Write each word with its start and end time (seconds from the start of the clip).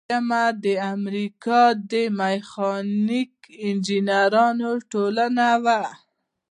دریمه 0.07 0.43
د 0.63 0.65
امریکا 0.95 1.61
د 1.91 1.93
میخانیکي 2.19 3.53
انجینری 3.67 4.47
ټولنه 4.91 5.47
وه. 5.63 5.81